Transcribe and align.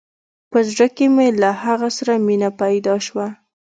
په 0.51 0.59
زړه 0.69 0.87
کښې 0.97 1.07
مې 1.15 1.27
له 1.41 1.49
هغه 1.63 1.89
سره 1.97 2.13
مينه 2.27 2.49
پيدا 2.61 2.95
سوه. 3.07 3.27